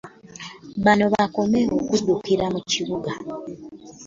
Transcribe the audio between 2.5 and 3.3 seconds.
mu bibuga